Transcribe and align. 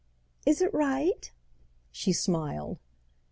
"Is 0.47 0.63
it 0.63 0.73
right?" 0.73 1.31
she 1.91 2.11
smiled. 2.11 2.79